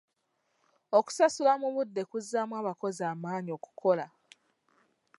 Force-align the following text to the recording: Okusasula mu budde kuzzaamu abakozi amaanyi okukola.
Okusasula 0.97 1.53
mu 1.61 1.69
budde 1.75 2.01
kuzzaamu 2.09 2.53
abakozi 2.61 3.01
amaanyi 3.11 3.51
okukola. 3.57 4.05